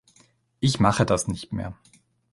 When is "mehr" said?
1.53-1.77